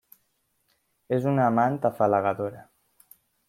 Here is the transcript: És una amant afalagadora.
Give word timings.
És 1.19 1.29
una 1.33 1.45
amant 1.51 1.79
afalagadora. 1.93 2.65